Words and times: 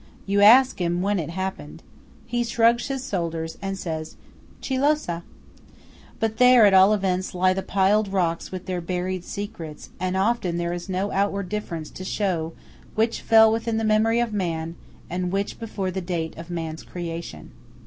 You 0.25 0.41
ask 0.41 0.81
him 0.81 1.03
when 1.03 1.19
it 1.19 1.29
happened. 1.29 1.83
He 2.25 2.43
shrugs 2.43 2.87
his 2.87 3.07
shoulders, 3.07 3.59
and 3.61 3.73
answers 3.73 4.15
"Chi 4.67 4.75
lo 4.75 4.95
sa?" 4.95 5.21
But 6.19 6.37
there, 6.37 6.65
at 6.65 6.73
all 6.73 6.91
events, 6.91 7.35
lie 7.35 7.53
the 7.53 7.61
piled 7.61 8.07
rocks 8.11 8.51
with 8.51 8.65
their 8.65 8.81
buried 8.81 9.23
secrets, 9.23 9.91
and 9.99 10.17
often 10.17 10.57
there 10.57 10.73
is 10.73 10.89
no 10.89 11.11
outward 11.11 11.49
difference 11.49 11.91
to 11.91 12.03
show 12.03 12.53
which 12.95 13.21
fell 13.21 13.51
within 13.51 13.77
the 13.77 13.83
memory 13.83 14.19
of 14.19 14.33
man, 14.33 14.75
and 15.07 15.31
which 15.31 15.59
before 15.59 15.91
the 15.91 16.01
date 16.01 16.35
of 16.35 16.49
man's 16.49 16.81
creation. 16.81 17.51